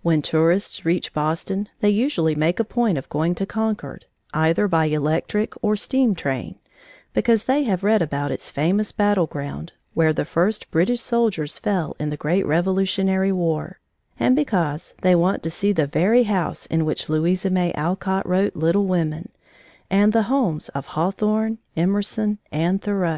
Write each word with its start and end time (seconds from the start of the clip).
When 0.00 0.22
tourists 0.22 0.86
reach 0.86 1.12
Boston 1.12 1.68
they 1.80 1.90
usually 1.90 2.34
make 2.34 2.58
a 2.58 2.64
point 2.64 2.96
of 2.96 3.10
going 3.10 3.34
to 3.34 3.44
Concord, 3.44 4.06
either 4.32 4.68
by 4.68 4.86
electric 4.86 5.52
or 5.62 5.76
steam 5.76 6.14
train, 6.14 6.56
because 7.12 7.44
they 7.44 7.64
have 7.64 7.84
read 7.84 8.00
about 8.00 8.30
its 8.32 8.48
famous 8.48 8.90
battle 8.90 9.26
ground, 9.26 9.74
where 9.92 10.14
the 10.14 10.24
first 10.24 10.70
British 10.70 11.02
soldiers 11.02 11.58
fell 11.58 11.94
in 11.98 12.08
the 12.08 12.16
great 12.16 12.46
Revolutionary 12.46 13.32
War, 13.32 13.78
and 14.18 14.34
because 14.34 14.94
they 15.02 15.14
want 15.14 15.42
to 15.42 15.50
see 15.50 15.72
the 15.72 15.86
very 15.86 16.22
house 16.22 16.64
in 16.64 16.86
which 16.86 17.10
Louisa 17.10 17.50
May 17.50 17.70
Alcott 17.74 18.26
wrote 18.26 18.56
Little 18.56 18.86
Women, 18.86 19.30
and 19.90 20.14
the 20.14 20.22
homes 20.32 20.70
of 20.70 20.86
Hawthorne, 20.86 21.58
Emerson, 21.76 22.38
and 22.50 22.80
Thoreau. 22.80 23.14